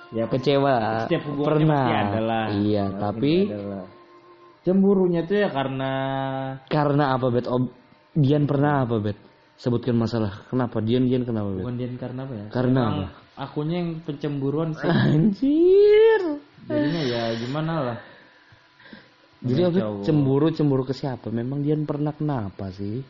Ya 0.08 0.22
kecewa 0.24 1.04
setiap 1.04 1.22
hubungan 1.26 1.46
pernah 1.48 1.82
pasti 1.84 1.98
ada 2.08 2.20
lah. 2.20 2.46
iya 2.56 2.84
Pasti 2.86 3.00
tapi 3.00 3.32
ada 3.44 3.58
lah. 3.60 3.84
cemburunya 4.62 5.20
tuh 5.22 5.36
ya 5.36 5.48
karena 5.48 5.92
karena 6.66 7.04
apa 7.12 7.26
bet 7.28 7.46
Ob- 7.46 7.74
Dian 8.12 8.42
pernah 8.44 8.82
apa 8.82 8.96
bet 8.96 9.18
sebutkan 9.54 9.94
masalah 9.94 10.46
kenapa 10.46 10.78
Dian 10.78 11.04
Dian 11.04 11.22
kenapa 11.22 11.50
bet 11.50 11.62
bukan 11.62 11.76
dia 11.76 11.88
karena 11.92 12.20
apa 12.22 12.32
ya? 12.34 12.46
Karena 12.48 12.80
Emang 12.82 12.96
apa? 12.96 13.25
Akunya 13.36 13.76
yang 13.78 14.00
pencemburuan 14.00 14.72
sih. 14.72 14.88
anjir 14.88 16.20
Jadinya 16.66 17.02
ya 17.04 17.22
gimana 17.36 17.72
lah. 17.84 17.98
jadi 19.38 19.70
cowok. 19.70 20.02
cemburu 20.02 20.48
cemburu 20.50 20.82
ke 20.82 20.90
siapa 20.90 21.28
memang 21.28 21.60
Dian 21.60 21.84
pernah 21.84 22.10
kenapa 22.10 22.72
sih 22.72 23.04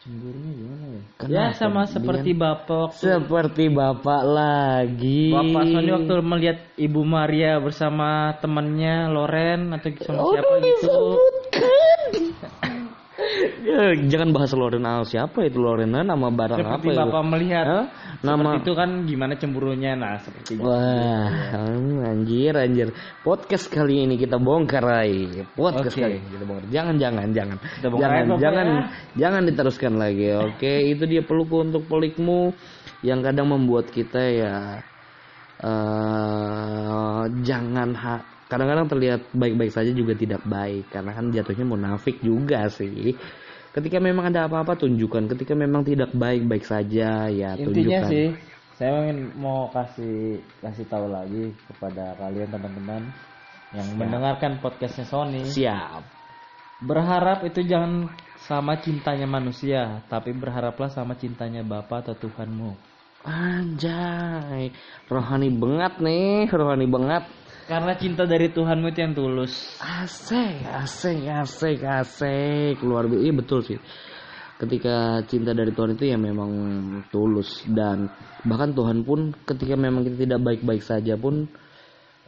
Cemburunya 0.00 0.52
gimana 0.54 0.84
ya? 0.88 1.02
Kenapa 1.14 1.34
ya 1.34 1.44
sama 1.52 1.82
dia- 1.84 1.92
seperti 1.92 2.30
bapak 2.32 2.78
waktu 2.88 2.96
seperti 2.96 3.64
bapak 3.68 4.22
lagi 4.24 5.22
Bapak 5.30 5.62
Sony 5.68 5.90
waktu 5.92 6.12
melihat 6.24 6.58
Ibu 6.74 7.00
Maria 7.02 7.52
bersama 7.58 8.08
temannya 8.38 9.12
Loren 9.12 9.70
atau 9.70 9.88
sama 10.00 10.20
Oh, 10.20 10.32
siapa 10.32 10.54
gitu. 10.58 10.96
Ya, 13.66 13.98
jangan 13.98 14.30
bahas 14.30 14.54
Lorena 14.54 15.02
siapa 15.02 15.42
itu 15.42 15.58
Lorena 15.58 16.06
nama 16.06 16.30
barang 16.30 16.62
Seperti 16.62 16.86
apa 16.86 16.86
itu 16.86 17.00
Bapak 17.02 17.22
melihat 17.34 17.66
Hah? 17.66 17.84
nama 18.22 18.54
seperti 18.54 18.62
itu 18.62 18.72
kan 18.78 18.90
gimana 19.02 19.32
cemburunya 19.34 19.90
nah 19.98 20.14
seperti 20.22 20.50
itu. 20.54 20.62
Wah, 20.62 21.26
hmm, 21.50 22.06
anjir, 22.06 22.54
anjir. 22.54 22.88
Podcast 23.26 23.66
kali 23.66 24.06
ini 24.06 24.14
kita 24.22 24.38
bongkar, 24.38 24.86
Rai. 24.86 25.42
Podcast 25.58 25.98
Oke. 25.98 26.06
kali 26.06 26.14
ini 26.22 26.28
kita 26.30 26.44
bongkar. 26.46 26.66
Jangan, 26.70 26.94
jangan, 26.94 27.28
jangan. 27.34 27.56
Kita 27.58 27.86
bongkar 27.90 28.06
Jangan, 28.06 28.22
aja, 28.22 28.30
Bapak, 28.30 28.42
jangan, 28.46 28.66
ya. 28.70 28.82
jangan 29.18 29.42
diteruskan 29.50 29.92
lagi. 29.98 30.26
Oke, 30.46 30.72
itu 30.86 31.04
dia 31.10 31.22
peluku 31.26 31.56
untuk 31.66 31.82
pelikmu 31.90 32.54
yang 33.02 33.18
kadang 33.26 33.50
membuat 33.50 33.90
kita 33.90 34.22
ya 34.30 34.54
eh 35.56 37.22
jangan 37.42 37.88
ha- 37.98 38.26
kadang-kadang 38.46 38.86
terlihat 38.86 39.20
baik-baik 39.34 39.72
saja 39.74 39.90
juga 39.90 40.14
tidak 40.14 40.44
baik 40.46 40.86
karena 40.94 41.10
kan 41.16 41.34
jatuhnya 41.34 41.66
munafik 41.66 42.22
juga 42.22 42.70
sih. 42.70 43.10
Ketika 43.76 44.00
memang 44.00 44.32
ada 44.32 44.48
apa-apa 44.48 44.72
tunjukkan, 44.80 45.28
ketika 45.36 45.52
memang 45.52 45.84
tidak 45.84 46.16
baik-baik 46.16 46.64
saja 46.64 47.28
ya 47.28 47.52
Intinya 47.60 48.00
tunjukkan. 48.00 48.08
sih 48.08 48.26
saya 48.76 49.08
ingin 49.08 49.32
mau 49.40 49.72
kasih 49.72 50.40
kasih 50.60 50.84
tahu 50.84 51.08
lagi 51.08 51.48
kepada 51.64 52.12
kalian 52.20 52.48
teman-teman 52.52 53.08
yang 53.72 53.88
mendengarkan 53.96 54.60
podcastnya 54.60 55.08
Sony. 55.08 55.48
Siap. 55.48 56.04
Berharap 56.84 57.40
itu 57.48 57.64
jangan 57.64 58.12
sama 58.44 58.76
cintanya 58.84 59.24
manusia, 59.24 60.04
tapi 60.12 60.36
berharaplah 60.36 60.92
sama 60.92 61.16
cintanya 61.16 61.64
Bapa 61.64 62.04
atau 62.04 62.16
Tuhanmu. 62.16 62.76
Anjay, 63.24 64.70
rohani 65.08 65.48
banget 65.56 65.98
nih, 65.98 66.46
rohani 66.52 66.86
banget. 66.86 67.24
Karena 67.66 67.98
cinta 67.98 68.22
dari 68.30 68.46
Tuhanmu 68.54 68.94
itu 68.94 69.00
yang 69.02 69.14
tulus. 69.18 69.74
Asik, 69.82 70.62
asik, 70.70 71.26
asik, 71.26 71.82
asik. 71.82 72.78
Luar 72.86 73.10
biasa, 73.10 73.22
iya 73.26 73.34
betul 73.34 73.60
sih. 73.66 73.78
Ketika 74.56 75.20
cinta 75.26 75.50
dari 75.50 75.74
Tuhan 75.74 75.98
itu 75.98 76.06
ya 76.06 76.14
memang 76.16 76.48
tulus 77.10 77.66
dan 77.66 78.06
bahkan 78.46 78.70
Tuhan 78.70 79.02
pun 79.02 79.34
ketika 79.44 79.74
memang 79.74 80.06
kita 80.06 80.16
tidak 80.24 80.40
baik-baik 80.46 80.80
saja 80.80 81.18
pun 81.18 81.44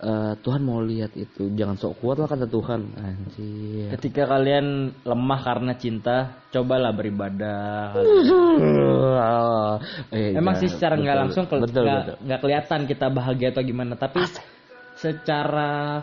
eh, 0.03 0.35
Tuhan 0.43 0.61
mau 0.61 0.83
lihat 0.85 1.17
itu 1.17 1.49
jangan 1.57 1.81
sok 1.81 2.05
kuat 2.05 2.21
lah 2.21 2.29
kata 2.29 2.45
Tuhan 2.45 2.81
anjir 3.01 3.97
Ketika 3.97 4.29
kalian 4.29 4.93
lemah 5.09 5.41
karena 5.41 5.73
cinta, 5.81 6.45
cobalah 6.53 6.93
beribadah. 6.93 7.97
Eh, 10.13 10.37
Emang 10.37 10.59
jangan. 10.59 10.61
sih 10.61 10.69
secara 10.69 10.95
nggak 11.01 11.17
langsung 11.17 11.45
nggak 11.49 12.41
kelihatan 12.45 12.85
kita 12.85 13.07
bahagia 13.09 13.57
atau 13.57 13.65
gimana, 13.65 13.97
tapi 13.97 14.21
secara 14.99 16.03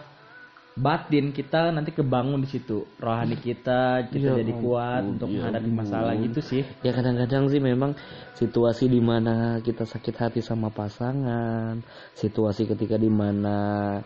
batin 0.76 1.32
kita 1.32 1.72
nanti 1.72 1.96
kebangun 1.96 2.44
di 2.44 2.50
situ. 2.52 2.84
Rohani 3.00 3.40
kita 3.40 4.12
kita 4.12 4.36
Ya 4.36 4.44
jadi 4.44 4.54
kuat 4.60 5.04
ampun, 5.08 5.12
untuk 5.16 5.28
ya 5.32 5.36
menghadapi 5.40 5.72
masalah 5.72 6.14
gitu 6.20 6.40
sih. 6.44 6.64
Ya 6.84 6.92
kadang-kadang 6.92 7.48
sih 7.48 7.64
memang 7.64 7.96
situasi 8.36 8.92
di 8.92 9.00
mana 9.00 9.64
kita 9.64 9.88
sakit 9.88 10.16
hati 10.20 10.40
sama 10.44 10.68
pasangan 10.72 11.80
situasi 12.20 12.68
ketika 12.68 13.00
di 13.00 13.08
mana 13.08 14.00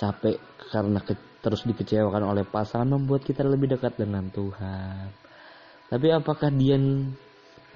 capek 0.00 0.40
karena 0.72 1.00
ke- 1.04 1.40
terus 1.44 1.60
dikecewakan 1.68 2.24
oleh 2.24 2.44
pasangan 2.48 2.96
membuat 2.96 3.20
kita 3.28 3.44
lebih 3.44 3.76
dekat 3.76 4.00
dengan 4.00 4.32
Tuhan. 4.32 5.12
Tapi 5.92 6.08
apakah 6.08 6.48
Dian 6.48 7.12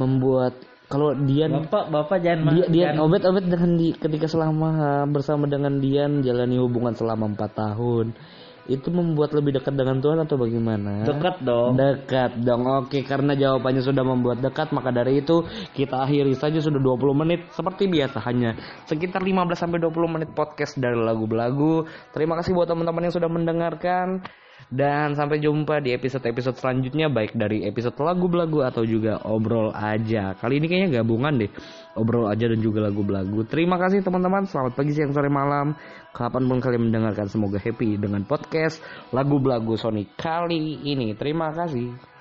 membuat 0.00 0.57
kalau 0.88 1.12
Dian 1.12 1.53
bapak 1.53 1.92
bapak 1.92 2.18
jangan 2.24 2.57
dia 2.57 2.64
dia 2.72 2.85
jangan- 2.90 3.05
obet-obet 3.05 3.44
dengan 3.44 3.70
di 3.77 3.88
ketika 3.92 4.27
selama 4.27 5.05
bersama 5.12 5.44
dengan 5.44 5.77
Dian 5.79 6.24
jalani 6.24 6.57
hubungan 6.57 6.96
selama 6.96 7.29
empat 7.29 7.53
tahun 7.55 8.16
itu 8.68 8.92
membuat 8.92 9.33
lebih 9.33 9.57
dekat 9.57 9.72
dengan 9.81 9.96
Tuhan 9.96 10.29
atau 10.29 10.37
bagaimana? 10.37 11.01
dekat 11.09 11.40
dong 11.40 11.81
Dekat 11.81 12.37
dong. 12.44 12.68
Oke, 12.68 13.01
karena 13.01 13.33
jawabannya 13.33 13.81
sudah 13.81 14.05
membuat 14.05 14.44
dekat, 14.44 14.77
maka 14.77 14.92
dari 14.92 15.24
itu 15.24 15.40
kita 15.72 16.05
akhiri 16.05 16.37
saja 16.37 16.61
sudah 16.61 16.77
20 16.77 17.16
menit 17.16 17.48
seperti 17.57 17.88
biasa 17.88 18.20
hanya 18.29 18.61
sekitar 18.85 19.24
15 19.24 19.57
sampai 19.57 19.81
20 19.81 20.12
menit 20.20 20.31
podcast 20.37 20.77
dari 20.77 21.01
lagu 21.01 21.24
belagu. 21.24 21.88
Terima 22.12 22.37
kasih 22.37 22.53
buat 22.53 22.68
teman-teman 22.68 23.09
yang 23.09 23.14
sudah 23.16 23.31
mendengarkan 23.33 24.20
dan 24.68 25.16
sampai 25.16 25.40
jumpa 25.40 25.81
di 25.81 25.96
episode-episode 25.96 26.61
selanjutnya 26.61 27.09
baik 27.09 27.33
dari 27.33 27.64
episode 27.64 27.96
lagu 28.04 28.28
belagu 28.28 28.61
atau 28.61 28.85
juga 28.85 29.16
obrol 29.24 29.72
aja. 29.72 30.37
Kali 30.37 30.61
ini 30.61 30.68
kayaknya 30.68 31.00
gabungan 31.00 31.40
deh. 31.40 31.50
Obrol 31.96 32.28
aja 32.28 32.52
dan 32.52 32.61
juga 32.61 32.85
lagu 32.85 33.00
belagu. 33.00 33.48
Terima 33.48 33.81
kasih 33.81 34.04
teman-teman. 34.04 34.44
Selamat 34.44 34.76
pagi, 34.76 34.92
siang, 34.92 35.16
sore, 35.16 35.33
malam. 35.33 35.72
Kapan 36.12 36.44
pun 36.44 36.61
kalian 36.61 36.92
mendengarkan 36.92 37.33
semoga 37.33 37.57
happy 37.57 37.96
dengan 37.96 38.28
podcast 38.28 38.85
lagu 39.09 39.40
belagu 39.40 39.72
Sony 39.81 40.04
kali 40.20 40.85
ini. 40.85 41.16
Terima 41.16 41.48
kasih. 41.48 42.17